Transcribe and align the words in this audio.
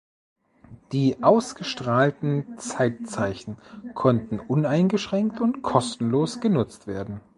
Die 0.93 1.21
ausgestrahlten 1.21 2.57
Zeitzeichen 2.57 3.57
konnten 3.93 4.39
uneingeschränkt 4.39 5.39
und 5.39 5.61
kostenlos 5.61 6.39
genutzt 6.41 6.87
werden. 6.87 7.21